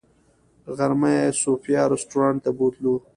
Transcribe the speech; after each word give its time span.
غرمه 0.77 1.09
یې 1.17 1.25
صوفیا 1.41 1.81
رسټورانټ 1.93 2.37
ته 2.43 2.51
بوتلو. 2.57 2.93